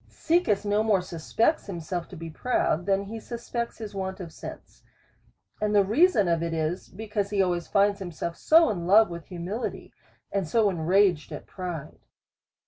Caecus 0.09 0.65
no 0.65 0.81
more 0.81 1.03
suspects 1.03 1.67
himself 1.67 2.07
to 2.07 2.15
be 2.15 2.27
proud, 2.31 2.87
than 2.87 3.03
he 3.03 3.19
suspects 3.19 3.77
his 3.77 3.93
want 3.93 4.19
of 4.19 4.33
sense. 4.33 4.81
And 5.61 5.75
the 5.75 5.85
reason 5.85 6.27
of 6.27 6.41
it 6.41 6.55
is, 6.55 6.89
because 6.89 7.29
he 7.29 7.39
always 7.39 7.67
finds 7.67 7.99
himself 7.99 8.35
in 8.51 8.87
love 8.87 9.11
with 9.11 9.27
humili 9.27 9.71
ty, 9.71 9.91
and 10.31 10.47
so 10.47 10.71
enraged 10.71 11.31
at 11.31 11.45
pride. 11.45 11.99